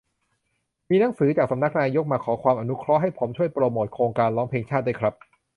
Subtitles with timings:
[0.89, 5.13] มีหนังสือจากสำนักนายกมา "ขอความอนุเคราะห์" ให้ผมช่วยโปรโมตโครงการร้องเพลงชาติด้วยครับ-"